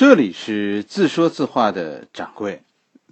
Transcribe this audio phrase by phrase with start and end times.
[0.00, 2.62] 这里是自说自话的掌柜，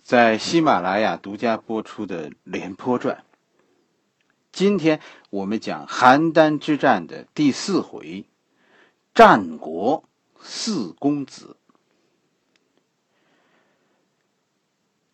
[0.03, 3.17] 在喜马拉雅独家播出的《廉颇传》。
[4.53, 4.98] 今天
[5.29, 8.24] 我们讲邯郸之战的第四回，
[9.14, 10.03] 战国
[10.40, 11.59] 四公子。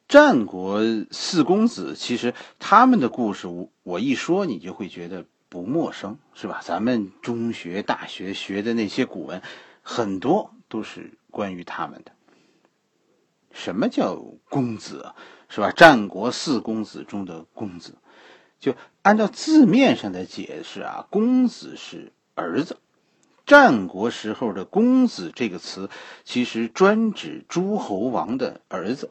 [0.07, 0.81] 战国
[1.11, 6.61] 四公子，其实他们的故事，我我一说你就会觉得不陌生，是吧？
[6.63, 9.43] 咱们中学、大学学的那些古文，
[9.83, 11.19] 很多都是。
[11.35, 12.13] 关于他们的，
[13.51, 14.15] 什么叫
[14.49, 15.17] 公子啊？
[15.49, 15.73] 是吧？
[15.73, 17.99] 战国四公子中的公子，
[18.61, 22.79] 就按照字面上的解释啊，公子是儿子。
[23.45, 25.91] 战国时候的“公子”这个词，
[26.25, 29.11] 其实专指诸侯王的儿子，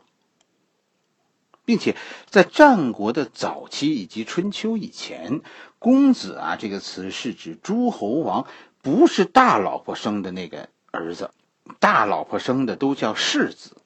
[1.66, 1.96] 并且
[2.30, 5.42] 在战国的早期以及春秋以前
[5.78, 8.48] ，“公子”啊这个词是指诸侯王
[8.82, 11.30] 不是大老婆生的那个儿子。
[11.80, 13.78] 大老婆生的都叫世子，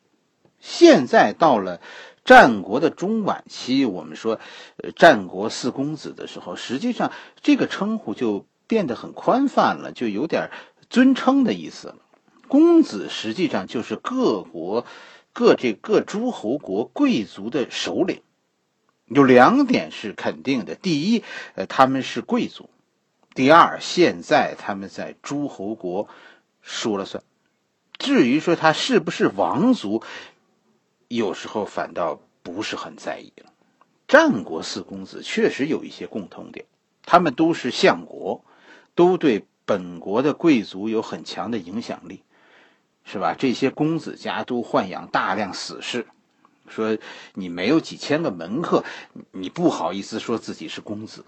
[0.59, 1.79] 现在到了
[2.25, 4.39] 战国的中晚期，我们说
[4.77, 10.49] 呃战国四公子的时候，实际上这个称呼就变得很宽泛了，就有点
[10.89, 11.97] 尊称的意思了。
[12.47, 14.85] 公子实际上就是各国
[15.33, 18.21] 各这各诸侯国贵族的首领。
[19.05, 21.23] 有两点是肯定的：第一，
[21.55, 22.65] 呃，他们是贵族；
[23.33, 26.09] 第二，现在他们在诸侯国
[26.61, 27.23] 说了算。
[27.97, 30.03] 至于说他是不是王族，
[31.07, 33.51] 有时候反倒不是很在意了。
[34.07, 36.65] 战国四公子确实有一些共同点，
[37.05, 38.45] 他们都是相国，
[38.95, 42.23] 都对本国的贵族有很强的影响力，
[43.03, 43.35] 是吧？
[43.37, 46.07] 这些公子家都豢养大量死士，
[46.69, 46.97] 说
[47.33, 48.85] 你没有几千个门客，
[49.31, 51.25] 你不好意思说自己是公子。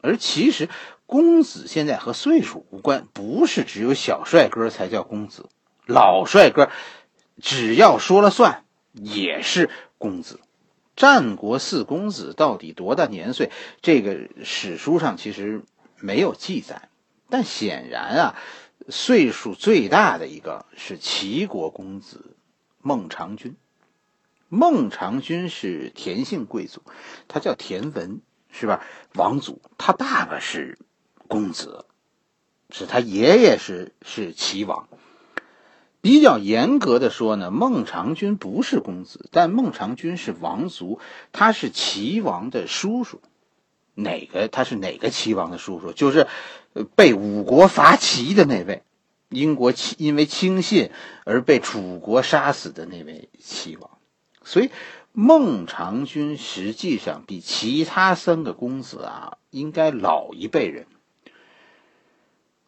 [0.00, 0.68] 而其实
[1.06, 5.48] 公子现在和岁数无关，不是只有小帅哥才叫公子。
[5.86, 6.70] 老帅哥，
[7.40, 10.40] 只要说了算，也是公子。
[10.94, 13.50] 战国四公子到底多大年岁？
[13.80, 15.62] 这个史书上其实
[15.98, 16.88] 没有记载。
[17.30, 18.34] 但显然啊，
[18.90, 22.36] 岁数最大的一个是齐国公子
[22.82, 23.56] 孟尝君。
[24.48, 26.82] 孟尝君是田姓贵族，
[27.26, 28.20] 他叫田文，
[28.50, 28.84] 是吧？
[29.14, 30.78] 王祖，他爸爸是
[31.26, 31.86] 公子，
[32.68, 34.88] 是他爷爷是是齐王。
[36.02, 40.98] 比较严格的说呢，孟尝君不是公子，但孟尝君是王族，
[41.30, 43.20] 他是齐王的叔叔。
[43.94, 44.48] 哪个？
[44.48, 45.92] 他是哪个齐王的叔叔？
[45.92, 46.26] 就是
[46.96, 48.82] 被五国伐齐的那位，
[49.28, 50.90] 英国因为轻信
[51.24, 53.88] 而被楚国杀死的那位齐王。
[54.42, 54.70] 所以
[55.12, 60.86] 孟尝君实际上比其他三个公子啊，应该老一辈人。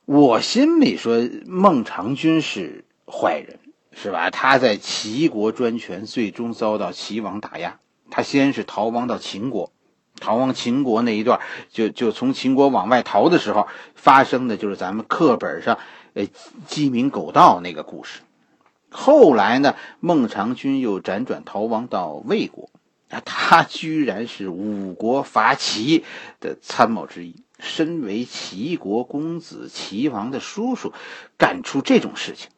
[0.04, 2.84] 我心里说，孟尝君是。
[3.06, 3.58] 坏人
[3.92, 4.30] 是吧？
[4.30, 7.78] 他在齐国专权，最终遭到齐王打压。
[8.10, 9.72] 他先是逃亡到秦国，
[10.20, 15.78] 逃亡秦国那一段，就就从秦国往外逃的时候，发生的就是咱们课本上，
[16.14, 16.26] 呃，
[16.66, 18.20] 鸡鸣狗盗那个故事。
[18.90, 22.70] 后来呢，孟尝君又辗转逃亡到魏国，
[23.10, 26.04] 啊，他居然是五国伐齐
[26.40, 30.92] 的参谋之一，身为齐国公子、齐王的叔叔，
[31.38, 32.50] 干出这种事情。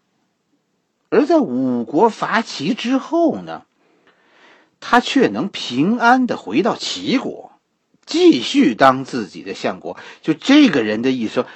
[1.08, 3.62] 而在五国伐齐之后呢，
[4.80, 7.52] 他却能平安的回到齐国，
[8.04, 9.96] 继续当自己的相国。
[10.20, 11.46] 就这个人的一生，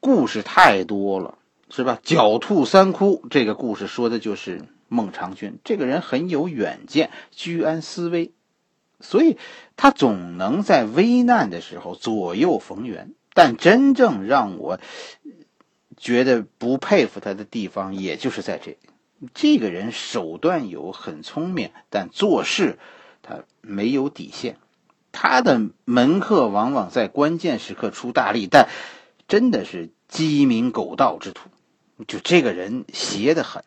[0.00, 1.36] 故事太多了，
[1.70, 2.00] 是吧？
[2.02, 5.58] 狡兔三窟这个故事说的就是孟尝君。
[5.64, 8.32] 这个人很有远见，居安思危，
[9.00, 9.36] 所以
[9.76, 13.12] 他总能在危难的时候左右逢源。
[13.34, 14.80] 但真正让我。
[15.98, 18.78] 觉得不佩服他的地方，也就是在这，
[19.34, 22.78] 这个人手段有很聪明，但做事
[23.22, 24.56] 他没有底线。
[25.10, 28.68] 他的门客往往在关键时刻出大力，但
[29.26, 31.48] 真的是鸡鸣狗盗之徒。
[32.06, 33.64] 就这个人邪得很。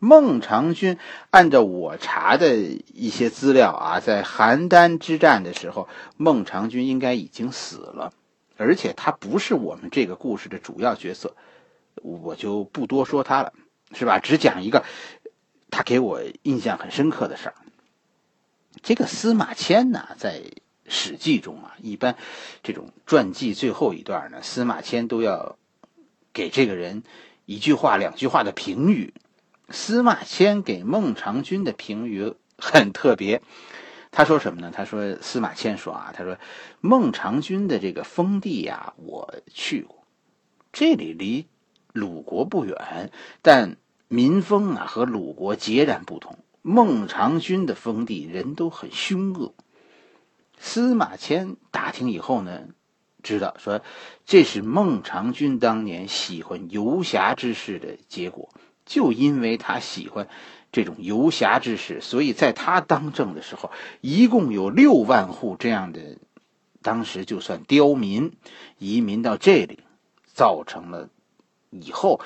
[0.00, 0.96] 孟尝君
[1.30, 8.12] 按照我查的一些资料啊，在邯郸之战的时候，孟尝君应该已经死了。
[8.60, 11.34] 而且他不是我们这个故事的主要角色，
[11.94, 13.54] 我就不多说他了，
[13.92, 14.18] 是吧？
[14.18, 14.84] 只讲一个
[15.70, 17.54] 他给我印象很深刻的事儿。
[18.82, 20.40] 这个司马迁呢，在
[20.86, 22.16] 《史记》中啊，一般
[22.62, 25.56] 这种传记最后一段呢，司马迁都要
[26.32, 27.02] 给这个人
[27.46, 29.14] 一句话、两句话的评语。
[29.70, 33.40] 司马迁给孟尝君的评语很特别。
[34.12, 34.72] 他说什么呢？
[34.74, 36.36] 他说司马迁说啊，他说
[36.80, 40.04] 孟尝君的这个封地呀，我去过，
[40.72, 41.46] 这里离
[41.92, 43.76] 鲁国不远，但
[44.08, 46.38] 民风啊和鲁国截然不同。
[46.62, 49.54] 孟尝君的封地人都很凶恶。
[50.58, 52.62] 司马迁打听以后呢，
[53.22, 53.80] 知道说
[54.26, 58.50] 这是孟尝君当年喜欢游侠之士的结果。
[58.84, 60.26] 就因为他喜欢
[60.72, 63.70] 这种游侠之士，所以在他当政的时候，
[64.00, 66.16] 一共有六万户这样的，
[66.82, 68.32] 当时就算刁民
[68.78, 69.80] 移民到这里，
[70.32, 71.08] 造成了
[71.70, 72.20] 以后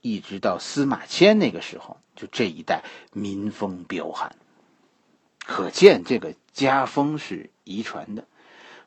[0.00, 2.82] 一直到司马迁那个时候，就这一代
[3.12, 4.34] 民风彪悍。
[5.46, 8.26] 可见这个家风是遗传的。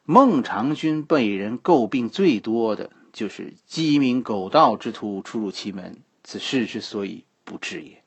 [0.03, 5.98] 孟尝君被人诟病最多的就是鸡鸣狗盗之徒出入其门。
[6.24, 8.01] 此事之所以不治也，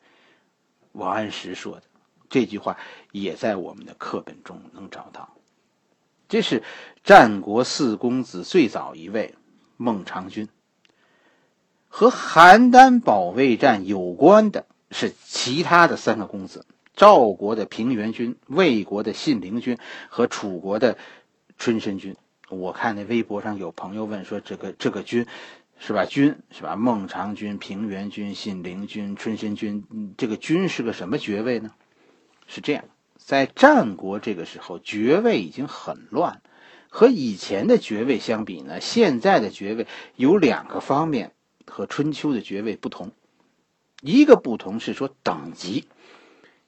[0.93, 1.83] 王安石说的
[2.29, 2.77] 这句话
[3.13, 5.35] 也在我们的课本中能找到。
[6.29, 6.63] 这是
[7.03, 9.35] 战国四公子最早一位
[9.77, 10.49] 孟尝君。
[11.89, 16.65] 和邯郸保卫战有关的是其他的三个公子：
[16.95, 19.77] 赵国的平原君、魏国的信陵君
[20.09, 20.97] 和楚国的
[21.59, 22.17] 春申君。
[22.49, 25.27] 我看那微博上有朋友问说：“这个这个君。”
[25.83, 26.05] 是吧？
[26.05, 26.77] 君是吧？
[26.77, 31.71] 孟尝君、平原君、信陵君、春申君，这个君是个什么爵位呢？
[32.47, 32.85] 是这样，
[33.17, 36.43] 在战国这个时候，爵位已经很乱。
[36.91, 39.87] 和以前的爵位相比呢，现在的爵位
[40.17, 41.33] 有两个方面
[41.67, 43.13] 和春秋的爵位不同。
[44.03, 45.87] 一个不同是说等级。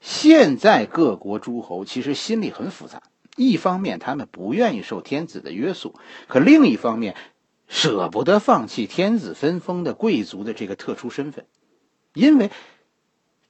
[0.00, 3.03] 现在各国诸侯其实心里很复杂，
[3.37, 5.94] 一方面他们不愿意受天子的约束，
[6.29, 7.14] 可另一方面。
[7.75, 11.47] 舍不得放弃天子分封的贵族的这个特殊身份，
[12.13, 12.51] 因为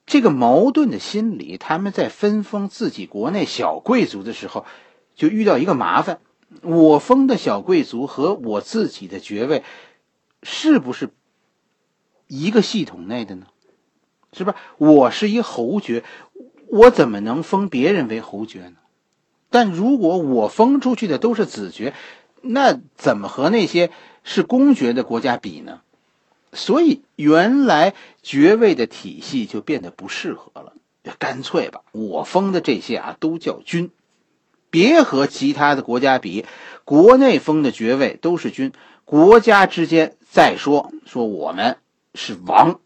[0.07, 4.65] 这个矛盾的心理，他们在分封自己国内小贵族的时候，
[5.17, 6.21] 就遇到一个麻烦：
[6.63, 9.65] 我封的小贵族和我自己的爵位，
[10.45, 11.11] 是不是
[12.29, 13.49] 一个系统内的呢？
[14.33, 14.55] 是吧？
[14.79, 16.05] 我是一侯爵，
[16.69, 18.77] 我怎么能封别人为侯爵呢？
[19.51, 21.93] 但如果我封出去的都是子爵，
[22.41, 23.91] 那怎么和那些？
[24.25, 25.81] 是公爵的国家比呢，
[26.53, 30.73] 所以原来爵位的体系就变得不适合了。
[31.19, 33.91] 干脆吧，我封的这些啊都叫君，
[34.71, 36.45] 别和其他的国家比。
[36.85, 38.73] 国内封的爵位都是君，
[39.05, 41.79] 国家之间再说说我们
[42.15, 42.79] 是王。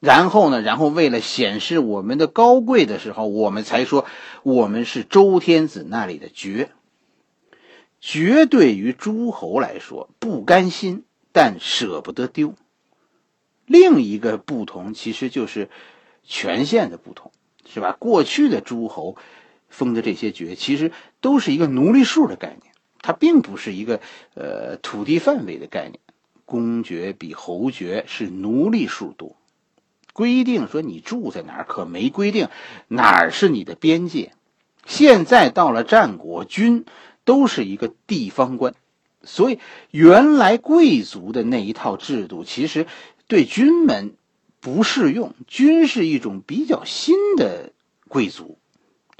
[0.00, 4.06] 然后呢，然后为了显示我们的高贵的时候，我们才说
[4.42, 6.70] 我们是周天子那里的爵。
[8.00, 12.54] 绝对于诸侯来说不甘心，但舍不得丢。
[13.66, 15.68] 另一个不同其实就是
[16.24, 17.30] 权限的不同，
[17.66, 17.94] 是吧？
[17.98, 19.16] 过去的诸侯
[19.68, 24.00] 封的这些爵，其实都是一个奴隶数的概念，它并不是一个
[24.34, 26.00] 呃土地范围的概念。
[26.46, 29.36] 公爵比侯爵是奴隶数多，
[30.12, 32.48] 规定说你住在哪，可没规定
[32.88, 34.32] 哪儿是你的边界。
[34.84, 36.86] 现在到了战国，君。
[37.30, 38.74] 都是一个地方官，
[39.22, 39.60] 所以
[39.92, 42.88] 原来贵族的那一套制度，其实
[43.28, 44.16] 对军们
[44.58, 45.32] 不适用。
[45.46, 47.72] 军是一种比较新的
[48.08, 48.58] 贵族，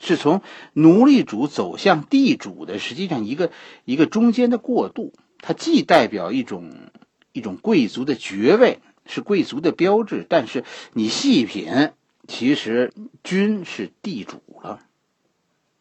[0.00, 0.42] 是从
[0.72, 3.52] 奴隶主走向地主的，实际上一个
[3.84, 5.12] 一个中间的过渡。
[5.38, 6.72] 它既代表一种
[7.30, 10.64] 一种贵族的爵位，是贵族的标志，但是
[10.94, 11.90] 你细品，
[12.26, 14.80] 其实君是地主了。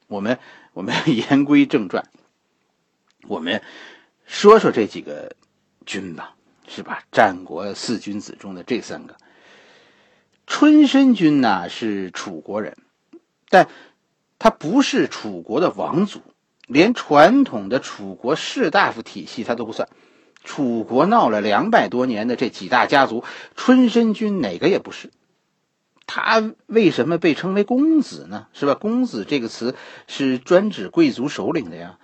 [0.05, 0.37] 我们
[0.73, 2.07] 我们言归正传。
[3.27, 3.61] 我们
[4.25, 5.35] 说说这几个
[5.85, 6.35] 君吧，
[6.67, 7.03] 是吧？
[7.11, 9.15] 战国四君子中的这三个，
[10.47, 12.77] 春申君呢是楚国人，
[13.49, 13.67] 但
[14.39, 16.21] 他不是楚国的王族，
[16.67, 19.89] 连传统的楚国士大夫体系他都不算。
[20.43, 23.23] 楚国闹了两百多年的这几大家族，
[23.55, 25.11] 春申君哪个也不是。
[26.07, 28.47] 他为什么被称为公子呢？
[28.53, 28.73] 是吧？
[28.73, 29.75] 公子这个词
[30.07, 31.99] 是专指贵族首领的呀。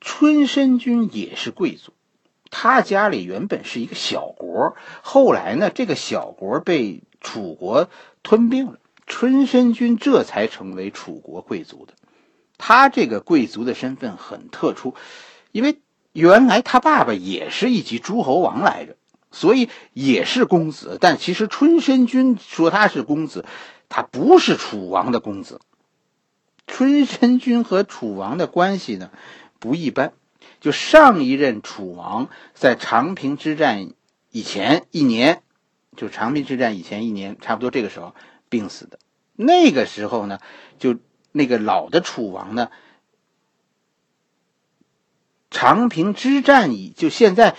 [0.00, 1.92] 春申君也是贵族，
[2.50, 7.88] 他家里原本是一个小国，后来呢，这个小国被楚国
[8.22, 11.92] 吞并了，春申君这才成为楚国贵族的。
[12.56, 14.94] 他这个贵族的身份很特殊，
[15.52, 15.78] 因为
[16.12, 18.96] 原来他爸爸也是一级诸侯王来着，
[19.30, 20.96] 所以也是公子。
[21.00, 23.44] 但其实春申君说他是公子，
[23.88, 25.60] 他不是楚王的公子。
[26.66, 29.10] 春申君和楚王的关系呢？
[29.60, 30.12] 不一般，
[30.58, 33.92] 就上一任楚王在长平之战
[34.32, 35.42] 以前一年，
[35.96, 38.14] 就长平之战以前一年，差不多这个时候
[38.48, 38.98] 病死的。
[39.36, 40.40] 那个时候呢，
[40.78, 40.96] 就
[41.30, 42.70] 那个老的楚王呢，
[45.50, 47.56] 长平之战以就现在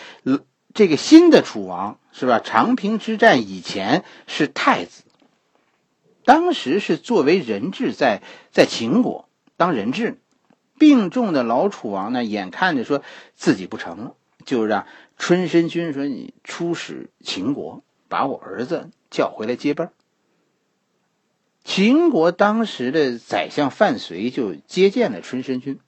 [0.73, 2.39] 这个新的楚王是吧？
[2.39, 5.03] 长平之战以前是太子，
[6.23, 9.27] 当时是作为人质在在秦国
[9.57, 10.20] 当人质，
[10.81, 13.03] 病重的老楚王呢，眼看着说
[13.35, 19.91] 自己不成了，就让春申君说：“你出使秦国，把我儿子叫回来接班。”
[21.63, 25.79] 秦国当时的宰相范睢就接见了春申君，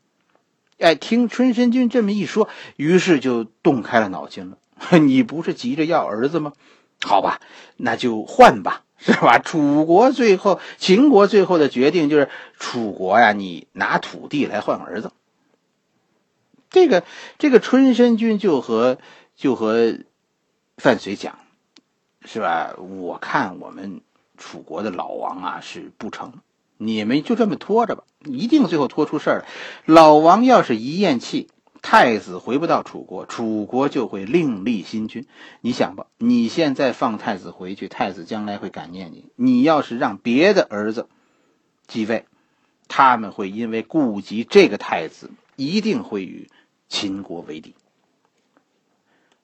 [0.78, 4.60] 哎，听春申君这么一说，于是就动开了脑筋了。
[5.02, 6.54] 你不是急着要儿子吗？
[7.02, 7.42] 好吧，
[7.78, 9.40] 那就换吧，是吧？
[9.40, 15.12] 楚国最后，秦国最后的决定就是楚国呀，你拿土地来换儿子。
[16.70, 17.04] 这个
[17.38, 18.98] 这个春申君就和
[19.36, 19.96] 就和
[20.78, 21.38] 范睢讲，
[22.26, 22.76] 是吧？
[22.78, 24.02] 我看我们
[24.38, 26.34] 楚国的老王啊是不成，
[26.78, 29.46] 你们就这么拖着吧，一定最后拖出事儿来。
[29.86, 31.50] 老王要是一咽气。
[31.84, 35.28] 太子回不到楚国，楚国就会另立新君。
[35.60, 39.30] 你想吧，你现在放太子回去，太子将来会感念你。
[39.36, 41.10] 你要是让别的儿子
[41.86, 42.26] 继位，
[42.88, 46.50] 他们会因为顾及这个太子，一定会与
[46.88, 47.76] 秦国为敌。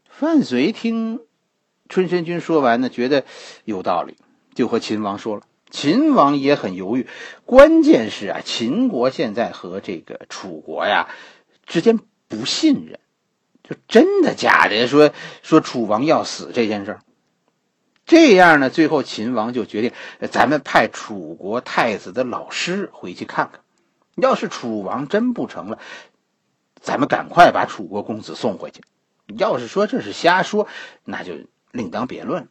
[0.09, 1.19] 范睢听
[1.89, 3.25] 春申君说完呢，觉得
[3.65, 4.15] 有道理，
[4.55, 5.43] 就和秦王说了。
[5.69, 7.05] 秦王也很犹豫，
[7.45, 11.09] 关键是啊，秦国现在和这个楚国呀
[11.67, 11.99] 之间。
[12.29, 12.99] 不信任，
[13.63, 14.87] 就真的假的？
[14.87, 15.11] 说
[15.43, 17.01] 说楚王要死这件事儿，
[18.05, 19.91] 这样呢，最后秦王就决定，
[20.31, 23.59] 咱们派楚国太子的老师回去看看。
[24.15, 25.79] 要是楚王真不成了，
[26.79, 28.81] 咱们赶快把楚国公子送回去。
[29.37, 30.67] 要是说这是瞎说，
[31.03, 31.33] 那就
[31.71, 32.47] 另当别论。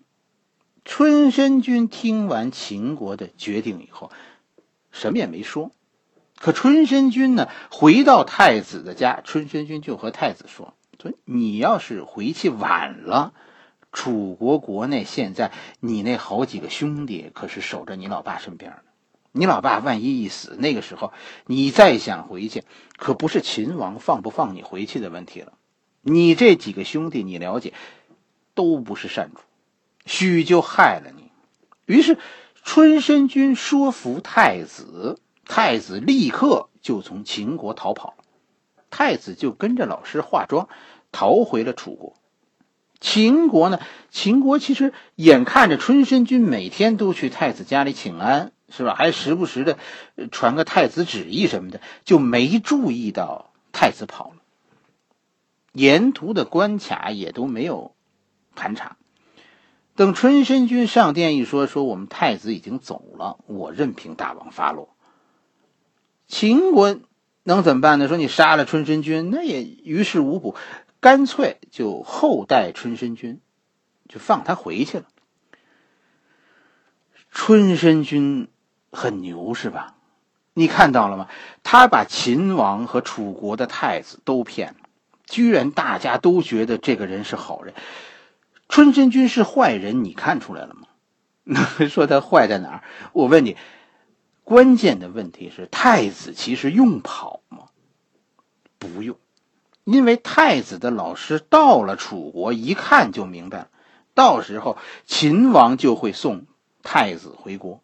[0.84, 4.10] 春申君听完秦国的决定以后，
[4.90, 5.70] 什么也没说。
[6.40, 7.48] 可春申君呢？
[7.68, 13.32] 回到太子的家，春申君就和太子说：“说你要是回去晚了，
[13.90, 18.78] 楚国国内现在你那好几个兄弟可是守着你老爸身边呢。
[19.32, 21.12] 你老爸万一一死，那个时候
[21.46, 22.62] 你再想回去，
[22.96, 25.54] 可不是秦王放不放你回去的问题了。
[26.02, 27.72] 你这几个兄弟，你了解，
[28.54, 29.40] 都不是善主，
[30.06, 31.32] 许就害了你。
[31.84, 32.16] 于是
[32.62, 35.18] 春申君说服太子。”
[35.48, 38.24] 太子立刻就从秦国逃跑了，
[38.90, 40.68] 太子就跟着老师化妆，
[41.10, 42.14] 逃回了楚国。
[43.00, 43.80] 秦国呢？
[44.10, 48.94] 秦国其实眼看着春申君每天都去太子家里请安，是吧？
[48.94, 49.78] 还时不时的
[50.30, 54.36] 传个太子旨意什么的，就没注意到太子跑了。
[55.72, 57.92] 沿途的关卡也都没有
[58.54, 58.96] 盘查。
[59.94, 64.88] 等春申君上殿一说，说我们太子已经走了，我任凭大王发落。
[66.28, 67.00] 秦国
[67.42, 68.06] 能怎么办呢？
[68.06, 70.54] 说你杀了春申君，那也于事无补，
[71.00, 73.40] 干脆就厚待春申君，
[74.08, 75.04] 就放他回去了。
[77.30, 78.48] 春申君
[78.92, 79.94] 很牛是吧？
[80.52, 81.28] 你看到了吗？
[81.62, 84.88] 他把秦王和楚国的太子都骗了，
[85.24, 87.72] 居然大家都觉得这个人是好人。
[88.68, 90.88] 春申君是坏人，你看出来了吗？
[91.88, 92.82] 说他坏在哪儿？
[93.14, 93.56] 我问你。
[94.48, 97.66] 关键的问题是，太子其实用跑吗？
[98.78, 99.18] 不用，
[99.84, 103.68] 因为太子的老师到了楚国，一看就明白了，
[104.14, 106.46] 到时候秦王就会送
[106.82, 107.82] 太子回国。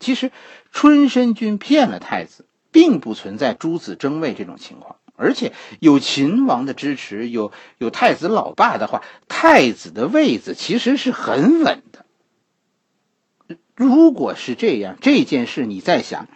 [0.00, 0.32] 其实
[0.70, 12.06] 春申君骗了太子，并不存在诸子争位这种情况，而且有秦王的支持，有有太子老爸的话，太子的位子其实是很稳的。
[13.82, 16.28] 如果是这样，这件事你在想，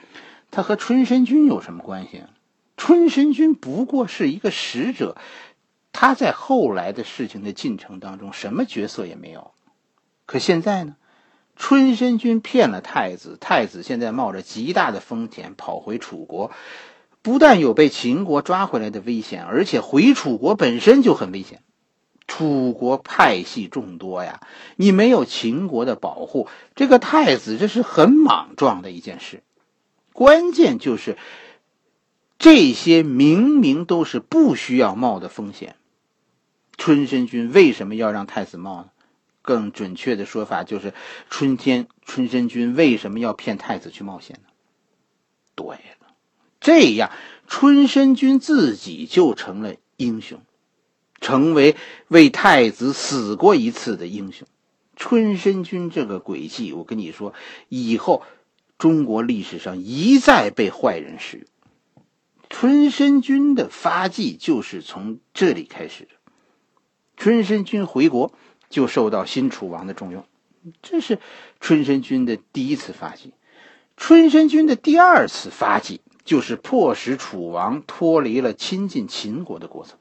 [0.50, 2.30] 他和春申君有什么关系啊？
[2.76, 5.16] 春申君不过是一个使者，
[5.92, 9.52] 他在后来的事情的进程当中什么角色也没有。
[10.26, 10.96] 可现在呢，
[11.54, 16.50] 春申君骗了太子，太子现在冒着极大的风险跑回楚国，
[17.22, 21.62] 不但有被秦国抓回来的危险，而且回楚国本身就很危险。
[22.26, 24.40] 楚国派系众多呀，
[24.76, 29.42] 你没有秦国的保护，这个太子这是很莽撞的一件事。
[30.12, 31.16] 关键就是
[32.38, 35.76] 这些明明都是不需要冒的风险，
[36.76, 38.90] 春申君为什么要让太子冒呢？
[39.42, 40.92] 更准确的说法就是，
[41.30, 44.48] 春天春申君为什么要骗太子去冒险呢？
[45.54, 46.08] 对了，
[46.58, 47.12] 这样
[47.46, 50.40] 春申君自己就成了英雄。
[51.20, 51.76] 成为
[52.08, 54.46] 为太子死过一次的英雄，
[54.96, 57.32] 春申君这个诡计，我跟你说，
[57.68, 58.22] 以后
[58.78, 61.46] 中国历史上一再被坏人使用。
[62.48, 66.10] 春申君的发迹就是从这里开始的。
[67.16, 68.32] 春申君回国
[68.68, 70.24] 就受到新楚王的重用，
[70.82, 71.18] 这是
[71.60, 73.32] 春申君的第一次发迹。
[73.96, 79.98] 春申君的第二次发迹，就是迫使楚王脱离了亲近秦国的国策，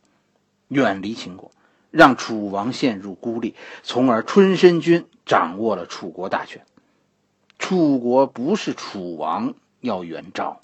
[0.68, 1.52] 远离秦国，
[1.92, 6.64] 让楚王陷入孤立，从而春申君掌握了楚国大权。
[7.60, 10.62] 楚国不是楚王要援赵。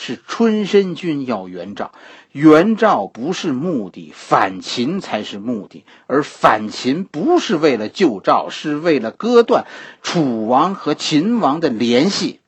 [0.00, 1.90] 是春申君要援赵，
[2.30, 5.84] 援赵不是目的，反秦才是目的。
[6.06, 9.66] 而反秦不是为了救赵，是为了割断
[10.00, 12.38] 楚王和秦王的联系。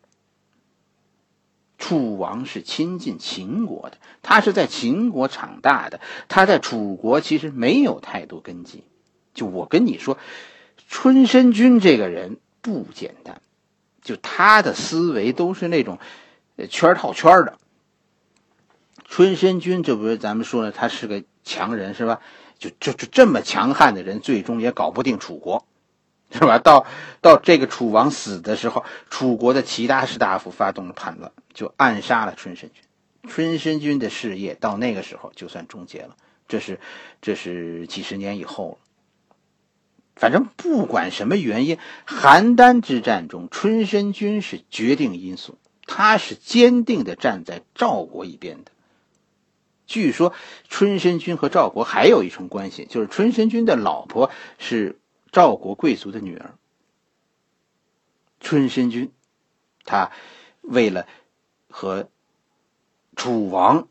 [1.80, 8.84] 楚王是亲近秦国的，他是在秦国长大的，他在楚国其实没有太多根基。
[9.34, 10.16] 就我跟你说，
[10.88, 13.40] 春申君这个人不简单，
[14.00, 15.98] 就他的思维都是那种。
[16.68, 17.56] 圈套圈的，
[19.06, 22.20] 春申君，这不是咱们说了，他是个强人是吧？
[22.58, 25.64] 就就就这么强悍的人，最终也搞不定楚国，
[26.30, 26.58] 是吧？
[26.58, 26.84] 到
[27.22, 32.82] 到这个楚王死的时候，楚国的其他士大夫发动了叛乱，就暗杀了春申君。
[33.30, 36.16] 春申君的事业到那个时候就算终结了。
[36.48, 36.80] 这是
[37.20, 38.78] 这是几十年以后了。
[40.16, 45.58] 反正不管什么原因，邯郸之战中，春申君是决定因素。
[45.86, 48.70] 他是坚定的站在赵国一边的。
[49.86, 50.32] 据说
[50.68, 55.00] 春申君和赵国还有一重关系，就是春申君的老婆是
[55.32, 56.54] 赵国贵族的女儿。
[58.38, 59.10] 春申君，
[59.84, 60.12] 他
[60.60, 61.08] 为了
[61.70, 62.10] 和
[63.16, 63.88] 楚王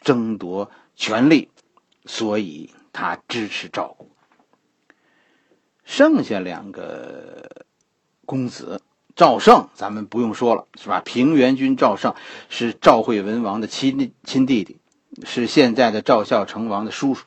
[0.00, 1.50] 争夺权力，
[2.06, 4.08] 所以他支持赵国。
[5.84, 7.64] 剩下两个
[8.24, 8.82] 公子。
[9.14, 11.00] 赵胜，咱们不用说了，是吧？
[11.00, 12.14] 平原君赵胜
[12.48, 14.78] 是赵惠文王的亲亲弟弟，
[15.24, 17.26] 是现在的赵孝成王的叔叔，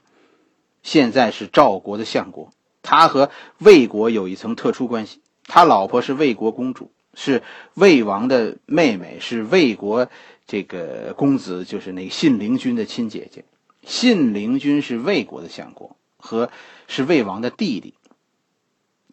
[0.82, 2.50] 现在是赵国的相国。
[2.82, 7.42] 他和魏国有一层特殊关系，他老婆是魏国公主，是
[7.74, 10.10] 魏王的妹妹，是魏国
[10.46, 13.44] 这个公子，就是那信陵君的亲姐姐。
[13.84, 16.50] 信陵君是魏国的相国，和
[16.88, 17.94] 是魏王的弟弟。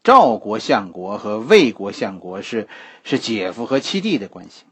[0.02, 2.66] 赵国相国和魏国相国是
[3.04, 4.64] 是姐夫和七弟的关系，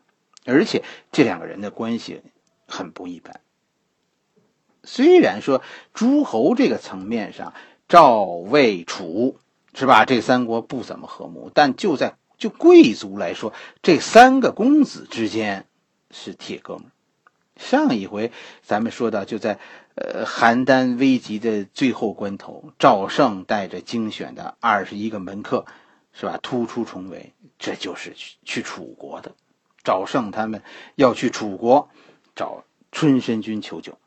[0.44, 2.22] 而且这两个人的关系
[2.66, 3.40] 很不一般。
[4.82, 5.62] 虽然说
[5.94, 7.52] 诸侯这个层面上，
[7.88, 9.38] 赵魏楚
[9.74, 10.04] 是吧？
[10.04, 15.68] 这三国不怎么和睦，但就在就贵族来说，这三个公子之间
[16.10, 16.86] 是铁哥们。
[17.56, 19.60] 上一回咱们说到，就在。
[19.96, 25.66] 呃，邯郸危急的最后关头，赵胜带着精选的二十一个门客，
[26.14, 26.38] 是吧？
[26.40, 29.32] 突出重围，这就是去去楚国的。
[29.84, 30.62] 赵胜他们
[30.94, 31.90] 要去楚国
[32.34, 33.98] 找春申君求救。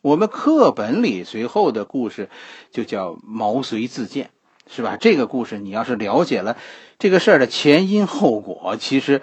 [0.00, 2.28] 我们课本里随后的故事
[2.72, 4.30] 就叫毛遂自荐，
[4.66, 4.96] 是吧？
[4.96, 6.56] 这个故事你要是了解了
[6.98, 9.22] 这个事儿的前因后果，其实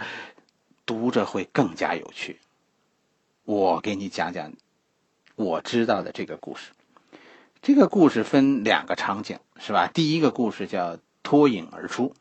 [0.85, 2.39] 读着会更加有趣。
[3.45, 4.53] 我给你讲讲。
[5.37, 6.71] 我知道的这个故事，
[7.63, 9.89] 这个故事分两个场景，是吧？
[9.91, 12.13] 第一个故事叫脱颖而出。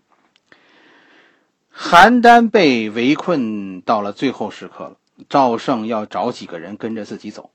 [1.77, 4.97] 邯郸被围困到了最后时刻了，
[5.29, 7.51] 赵胜要找几个人跟着自己走。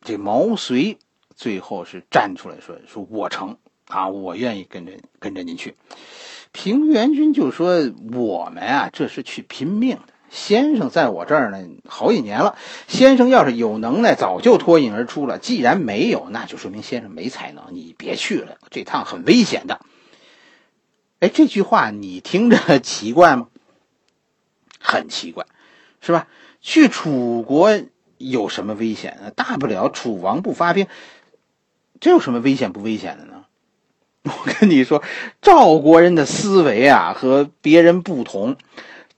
[0.00, 0.98] 这毛遂
[1.36, 5.74] 最后是站出来说：“说我成啊，我愿意跟着跟着您去。”
[6.52, 12.56] 平原君就说：“我们啊，这是去拼命的。”先生在我这儿呢，好几年了。
[12.88, 15.38] 先生要是有能耐，早就脱颖而出了。
[15.38, 17.66] 既然没有，那就说明先生没才能。
[17.72, 19.80] 你别去了，这趟很危险的。
[21.20, 23.48] 哎，这句话你听着 奇怪吗？
[24.80, 25.46] 很奇怪，
[26.00, 26.26] 是吧？
[26.60, 27.70] 去楚国
[28.18, 29.30] 有什么危险呢？
[29.30, 30.86] 大不了楚王不发兵，
[32.00, 33.35] 这有什么危险不危险的呢？
[34.28, 35.02] 我跟你说，
[35.40, 38.56] 赵国人的思维啊，和别人不同。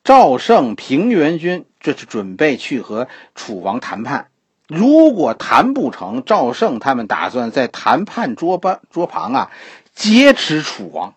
[0.04, 4.28] 赵胜、平原君这是准备去和楚王谈判，
[4.68, 9.50] 如果谈不成，赵胜他们打算在谈判桌旁桌旁啊
[9.94, 11.14] 劫持楚王，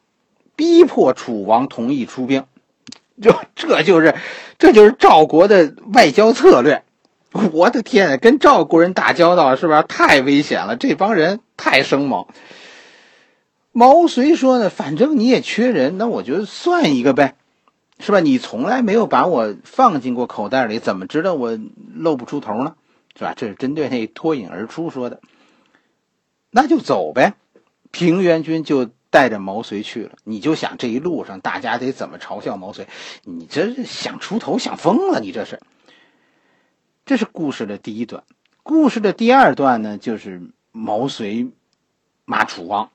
[0.56, 2.46] 逼迫楚王同意出兵。
[3.22, 4.16] 就这就是
[4.58, 6.84] 这就是赵国的外交策略。
[7.52, 10.76] 我的天，跟赵国人打交道是不是太危险了？
[10.76, 12.26] 这帮人太生猛。
[13.72, 17.36] 毛遂说呢，反正你也缺人，那我就算一个呗。
[18.04, 18.20] 是吧？
[18.20, 21.60] 你从来没有把我放进过口袋里，怎么知道我
[21.94, 22.76] 露不出头呢？
[23.16, 23.36] 是吧？
[23.38, 25.22] 这是针对那脱颖而出说的。
[26.50, 27.36] 那就走呗。
[27.92, 30.14] 平原君就带着毛遂去了。
[30.24, 32.88] 你就想这一路上大家得怎么嘲笑毛遂？
[33.24, 35.20] 你这是想出头想疯了？
[35.20, 35.60] 你这是。
[37.06, 38.24] 这是故事的第一段。
[38.64, 41.48] 故事的第二段呢，就是毛遂
[42.26, 42.90] 骂楚王。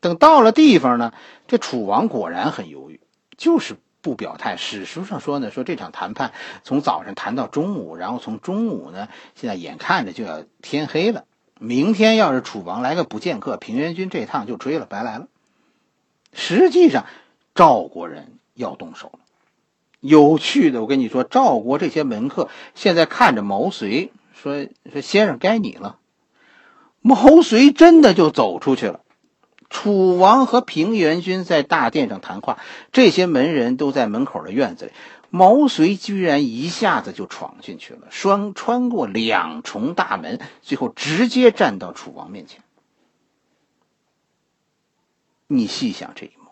[0.00, 1.12] 等到了地方呢，
[1.46, 3.00] 这楚王果然很犹豫，
[3.36, 4.56] 就是不表态。
[4.56, 11.24] 史书上说呢，说这场谈判从早上谈到中午，然后从中午呢，现在眼看着就要天黑了。
[11.58, 15.28] 明天要是楚王来个不见客，平原君这趟就追了，白来了。
[16.32, 17.06] 实际上，
[17.54, 19.20] 赵国人要动手了。
[20.00, 25.98] 有趣的，我跟你说，赵国这些门客现在看着毛遂，说说先生该你了。
[27.00, 29.01] 毛遂真的就走出去了。
[29.72, 32.58] 楚王和平原君在大殿上谈话，
[32.92, 34.92] 这些门人都在门口的院子里。
[35.30, 42.62] 毛遂居然一下子就闯进去了，穿穿过两重大门，最后直接站到楚王面前。
[45.46, 46.50] 你细想这一幕，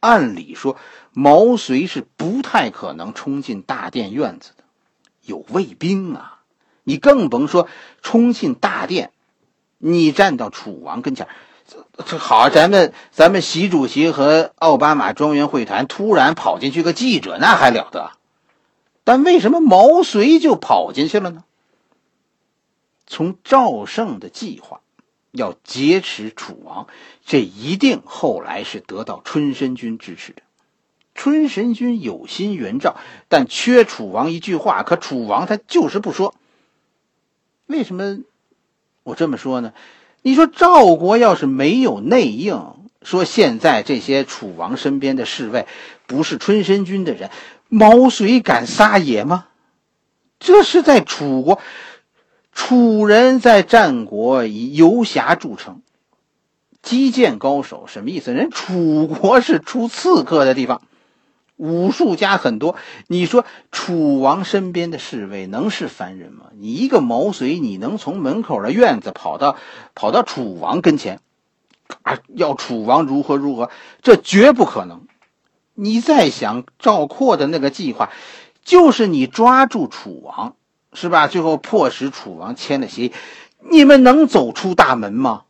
[0.00, 0.76] 按理说
[1.12, 4.64] 毛遂是不太可能冲进大殿院子的，
[5.22, 6.40] 有卫兵啊，
[6.82, 7.68] 你更甭说
[8.02, 9.12] 冲进大殿，
[9.78, 11.28] 你站到楚王跟前。
[12.06, 18.12] 这好，咱们咱们习主席和奥巴马庄园会谈，突然跑进去个记者，那还了得？
[19.04, 21.44] 但为什么毛遂就跑进去了呢？
[23.06, 24.80] 从赵胜的计划
[25.30, 26.86] 要劫持楚王，
[27.24, 30.42] 这一定后来是得到春申君支持的。
[31.14, 32.96] 春申君有心援赵，
[33.28, 36.34] 但缺楚王一句话，可楚王他就是不说。
[37.66, 38.20] 为什么
[39.02, 39.72] 我这么说呢？
[40.22, 45.66] 你说赵国要是没有内应，说现在这些楚王身边的侍卫
[46.06, 47.30] 不是春申君的人，
[47.68, 49.46] 毛遂敢撒野吗？
[50.38, 51.60] 这是在楚国，
[52.52, 55.82] 楚人在战国以游侠著称，
[56.82, 58.32] 击剑高手，什么意思？
[58.32, 60.82] 人楚国是出刺客的地方。
[61.58, 62.76] 武术家很多，
[63.08, 66.46] 你说楚王身边的侍卫能是凡人吗？
[66.56, 69.56] 你一个毛遂，你能从门口的院子跑到
[69.94, 71.20] 跑到楚王跟前，
[72.02, 73.70] 啊，要楚王如何如何？
[74.02, 75.02] 这绝不可能。
[75.74, 78.10] 你再想赵括的那个计划，
[78.64, 80.54] 就是你抓住楚王，
[80.92, 81.26] 是吧？
[81.26, 83.12] 最后迫使楚王签了协议，
[83.70, 85.42] 你们能走出大门吗？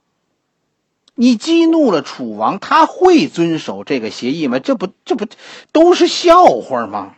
[1.20, 4.61] 你激怒了楚王，他会遵守这个协议吗？
[4.61, 5.26] 这不，这不
[5.72, 7.16] 都是笑话吗？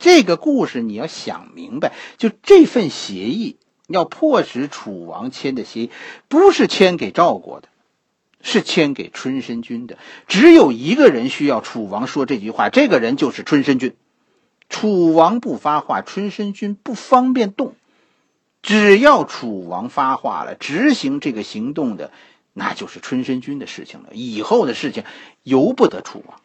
[0.00, 5.90] 这个故事你要想明白，就这份协议要迫使楚王签的协议，
[6.26, 7.68] 不是签给赵国的，
[8.40, 9.96] 是签给春申君的。
[10.26, 13.94] 只有一个人需要楚王说这句话，这个人就是春申君。
[14.68, 17.76] 楚王不发话，春申君不方便动。
[18.60, 22.10] 只要楚王发话了，执行这个行动的。
[22.52, 25.04] 那就是春申君的事情了，以后的事情
[25.42, 26.40] 由不得楚王，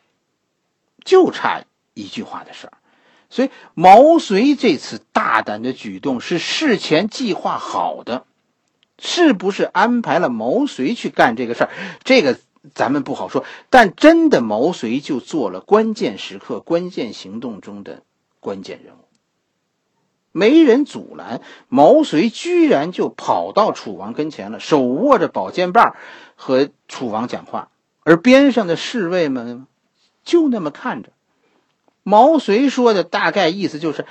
[1.03, 2.73] 就差一句话的事儿。
[3.29, 8.25] 所以毛遂这次大胆的举动是事前计划好的，
[8.99, 11.69] 是不是安排了毛遂去干这个事儿？
[12.05, 12.39] 这个
[12.73, 13.43] 咱们不好说。
[13.69, 18.03] 但真的毛遂就做了关键时刻、关键行动中的
[18.39, 19.06] 关键人物。
[20.37, 25.95] 没人阻拦，毛遂居然就跑到楚王跟前了，手握着宝剑棒，
[26.35, 27.69] 和楚王讲话。
[28.03, 29.65] 而边上的侍卫们
[30.23, 31.09] 就那么看着。
[32.03, 34.05] 毛遂说的大概意思就是：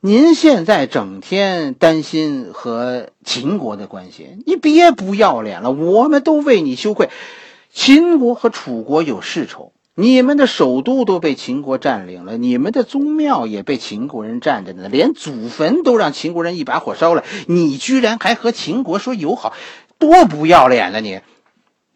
[0.00, 7.08] 您现在整天担心和秦国的关系，你别不要脸了，我们都为你羞愧。
[7.72, 9.73] 秦国和楚国有世仇。
[9.96, 17.22] 你们的首都都被秦国占领了，你们的宗庙也被秦国人占着呢，连祖坟都让秦国人一把火烧了。
[17.46, 19.52] 你居然还和秦国说友好，
[19.98, 21.20] 多不要脸啊你！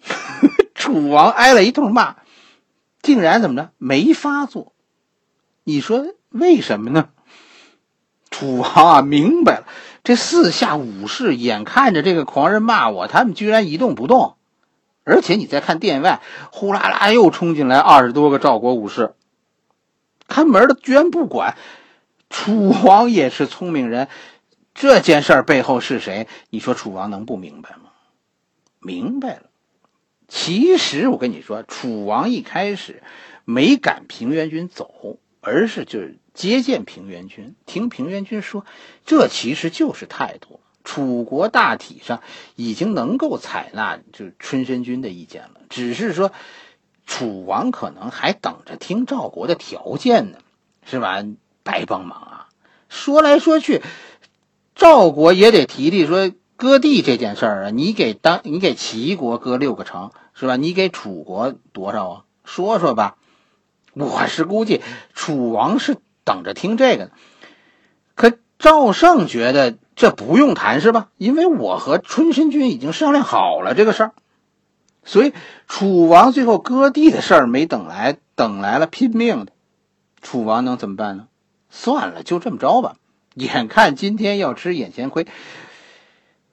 [0.76, 2.14] 楚王挨了一通骂，
[3.02, 4.72] 竟然怎么着没发作？
[5.64, 7.08] 你说为什么呢？
[8.30, 9.66] 楚王啊，明白了，
[10.04, 14.36] 这四下武士眼看着这个狂人骂我，他们居然一动不动。
[15.08, 16.20] 而且你再看殿外，
[16.52, 19.14] 呼啦啦又冲进来二十多个赵国武士，
[20.28, 21.56] 看门的居然不管。
[22.28, 24.08] 楚王也是聪明人，
[24.74, 26.28] 这件事背后是谁？
[26.50, 27.90] 你说楚王能不明白吗？
[28.80, 29.44] 明白了。
[30.28, 33.02] 其实我跟你说，楚王一开始
[33.46, 38.66] 没赶平原君走，而是就是接见平原君，听平原君说，
[39.06, 40.60] 这其实就是态度。
[40.88, 42.22] 楚国大体上
[42.56, 46.32] 已经能够采纳就春申君的意见了，只是说
[47.04, 50.38] 楚王可能还等着听赵国的条件呢，
[50.86, 51.22] 是吧？
[51.62, 52.48] 白帮忙啊！
[52.88, 53.82] 说来说去，
[54.74, 60.56] 赵国也得提提说割地这件事儿啊，你给当你给齐国割六个城是吧？
[60.56, 62.24] 你给楚国多少啊？
[62.46, 63.16] 说说吧。
[63.92, 64.80] 我是估计
[65.12, 67.10] 楚王是等着听这个，
[68.14, 69.76] 可赵胜觉得。
[69.98, 71.08] 这不用谈是吧？
[71.16, 74.12] 因为我和春申君已经商量好了这个事儿，
[75.02, 75.32] 所以
[75.66, 79.50] 楚王最后割地的事儿没等来，等来了拼命的。
[80.22, 81.26] 楚王能怎么办呢？
[81.68, 82.94] 算了，就这么着吧。
[83.34, 85.26] 眼看今天要吃眼前亏，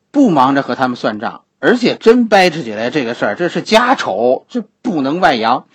[0.09, 5.67] 不忙着和他们算账，而且真掰扯起来这个事儿，这是家丑，这不能外扬。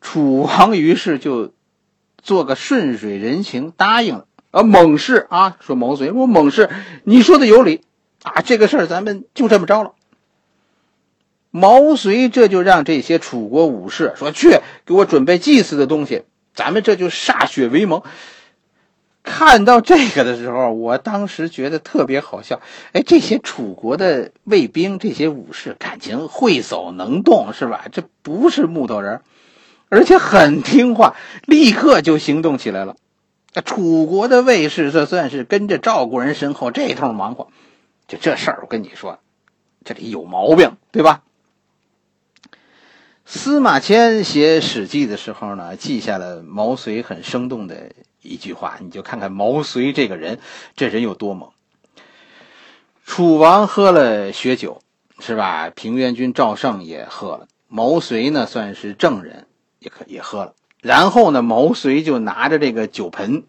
[0.00, 1.52] 楚王于是就
[2.20, 4.26] 做个顺水人情，答应了。
[4.52, 6.70] 啊，猛士啊，说毛遂，我猛士，
[7.02, 7.80] 你说的有理
[8.22, 9.92] 啊，这个事儿咱们就这么着了。
[11.50, 16.22] 毛遂这就让这些楚国武士说去给我准备祭祀的东西，
[16.54, 18.02] 咱们这就歃血为盟。
[19.22, 22.60] 看到这个的时候，我当时觉得特别好笑。
[22.92, 27.84] 哎，这些楚国的卫兵，这些武士，感情会走能动是吧？
[27.92, 29.20] 这不是木头人，
[29.88, 31.14] 而且很听话，
[31.46, 32.96] 立刻就行动起来了。
[33.60, 37.48] 楚国的卫士，这算是跟着赵国人身后这通忙活。
[38.08, 39.18] 就这事儿，我跟你说，
[39.84, 41.22] 这里有毛病，对吧？
[43.24, 50.38] 司马迁写《史记》的时候呢，记下了毛遂很生动的一句话，你就看看毛遂这个人，
[50.76, 51.50] 这人有多猛。
[53.04, 54.82] 楚王喝了血酒，
[55.18, 55.70] 是吧？
[55.70, 59.46] 平原君赵胜也喝了，毛遂呢算是正人，
[59.78, 60.54] 也可也喝了。
[60.82, 63.44] 然后呢，毛遂就拿着这个酒盆，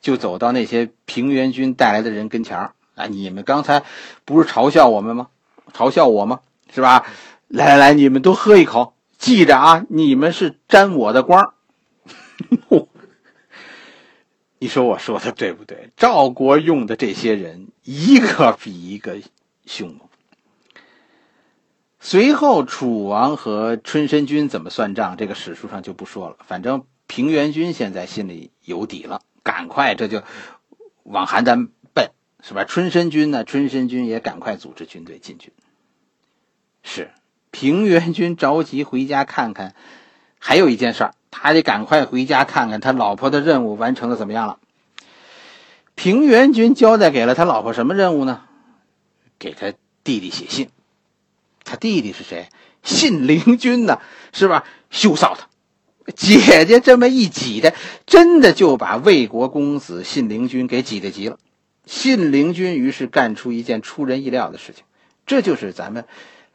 [0.00, 3.06] 就走到那些平原君带来的人跟前儿啊！
[3.06, 3.84] 你们刚才
[4.24, 5.28] 不是嘲笑我们吗？
[5.72, 6.40] 嘲笑我吗？
[6.74, 7.04] 是吧？
[7.46, 9.84] 来来来，你们都喝一口，记着啊！
[9.90, 11.52] 你们是沾我的光。
[14.58, 15.90] 你说我说的对不对？
[15.94, 19.18] 赵国用的这些人，一个比一个
[19.66, 20.07] 凶猛。
[22.00, 25.16] 随后，楚王和春申君怎么算账？
[25.16, 26.36] 这个史书上就不说了。
[26.46, 30.22] 反正平原君现在心里有底了，赶快这就
[31.02, 32.64] 往邯郸奔，是吧？
[32.64, 33.42] 春申君呢？
[33.44, 35.52] 春申君也赶快组织军队进去。
[36.84, 37.10] 是
[37.50, 39.74] 平原君着急回家看看，
[40.38, 44.60] 还有一件事儿，他得赶快回家看看他老婆的任务完成的怎么样了。
[45.96, 48.42] 平原君交代给了他老婆什么任务呢？
[49.38, 49.72] 给他
[50.04, 50.70] 弟弟写信。
[51.68, 52.48] 他弟弟是谁？
[52.82, 54.00] 信陵君呢？
[54.32, 54.64] 是吧？
[54.88, 55.46] 羞臊他，
[56.16, 57.74] 姐姐这么一挤的，
[58.06, 61.38] 真的就把魏国公子信陵君给挤得急了。
[61.84, 64.84] 信陵君于是干出一件出人意料的事情，
[65.26, 66.06] 这就是咱们，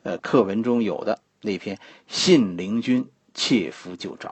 [0.02, 1.76] 呃，课文中有的那篇
[2.08, 4.30] 《信陵君窃符救赵》。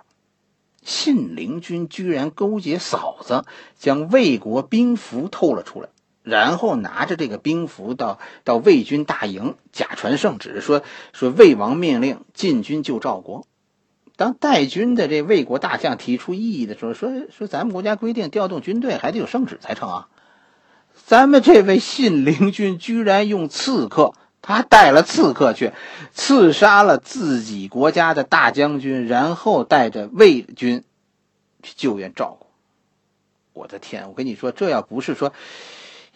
[0.83, 3.45] 信陵君居然勾结嫂子，
[3.77, 5.89] 将魏国兵符透了出来。
[6.23, 13.47] 然后拿着这个兵符到到魏军大营，假传圣旨，说说魏王命令进军救赵国。
[14.17, 20.09] 当带军的这魏国大将提出异议的时候，说说咱们国家规定调动军队还得有圣旨才成啊。
[21.07, 25.71] 咱们这位信陵君居然用刺客，他带了刺客去
[26.13, 30.83] 刺杀了自己国家的大将军，然后带着魏军
[31.63, 32.47] 去救援赵国。
[33.53, 34.07] 我的天！
[34.07, 35.33] 我跟你说，这要不是说。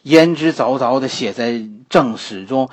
[0.05, 2.69] 言之凿凿的写在正史中，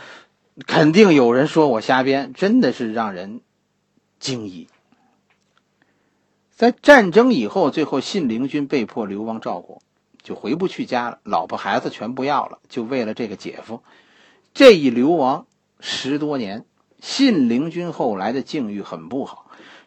[0.67, 3.41] 肯定有人说我瞎编，真的是让人
[4.21, 4.69] 惊异。
[6.55, 9.81] 在战争以后，最后信陵君被迫流亡赵国，
[10.23, 13.83] 就回不去家了，老婆孩子全不要了，就为了这个姐夫。
[14.53, 15.47] 这一流亡
[15.81, 16.67] 十多年，
[17.01, 19.42] 信陵君后来的境遇很不好。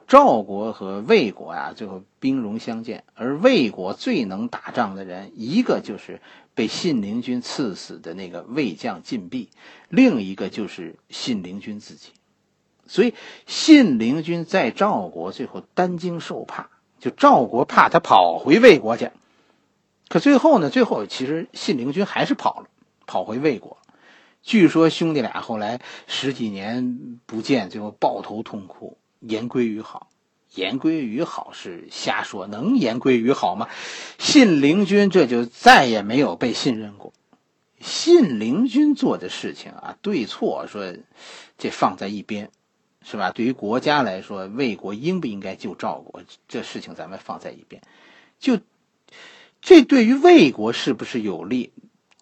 [0.07, 6.21] 赵国和魏国呀，最后兵戎相见，而魏国最能打仗的人，一个就是。
[6.55, 9.49] 被信陵君赐死的那个魏将晋鄙，
[9.89, 12.11] 另一个就是信陵君自己，
[12.87, 13.13] 所以
[13.45, 19.11] 信陵君在赵国最后担惊受怕，就赵国怕他跑回魏国去，
[20.07, 20.69] 可最后呢？
[20.69, 22.67] 最后其实信陵君还是跑了，
[23.05, 23.77] 跑回魏国。
[24.41, 30.09] 据说兄弟俩后来十几年不见，最后抱头痛哭，言归于好。
[30.53, 33.67] 言归于好是瞎说，能言归于好吗？
[34.17, 37.11] 信陵君这就再也没有被信任过。
[37.81, 40.95] 信陵君做的事情啊，对错说，
[41.57, 42.49] 这放在一边，
[43.03, 43.31] 是吧？
[43.31, 47.81] 对于国家来说，魏国应不应该救赵国，这事情咱们放在一边。
[48.39, 48.57] 就
[49.59, 51.73] 这对于魏国是不是有利，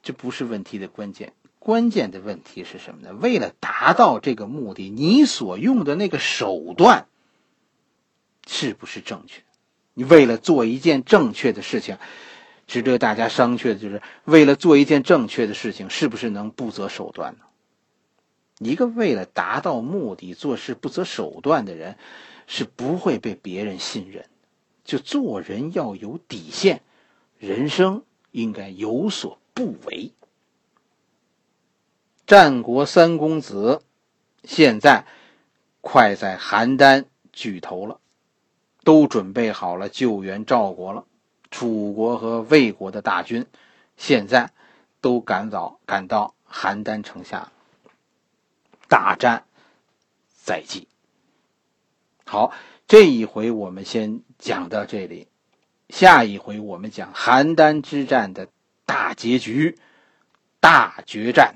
[0.01, 1.33] 这不是问题的关键。
[1.63, 3.13] 关键的问题是什么呢？
[3.13, 7.07] 为了达到这个目的，你所用的那个手段。
[8.45, 9.41] 是不是正确？
[9.93, 11.97] 你为了做一件正确的事情，
[12.67, 17.45] 值得大家商榷的就是，为了做一件正确的事情，是不是能不择手段呢？
[18.59, 21.95] 一个为了达到目的做事不择手段的人，
[22.45, 24.25] 是不会被别人信任。
[24.83, 26.81] 就做人要有底线，
[27.39, 30.11] 人生应该有所不为。
[32.25, 33.81] 战国三公子
[34.43, 35.05] 现在
[35.81, 37.99] 快在邯郸聚头了，
[38.83, 41.05] 都准备好了救援赵国了。
[41.51, 43.45] 楚国和魏国的大军
[43.97, 44.51] 现在
[45.01, 47.51] 都赶早赶到邯郸城下，
[48.87, 49.43] 大战
[50.41, 50.87] 在即。
[52.25, 52.53] 好，
[52.87, 55.27] 这一回我们先讲到这里，
[55.89, 58.47] 下一回我们讲邯郸之战的
[58.85, 59.77] 大结局、
[60.59, 61.55] 大决战。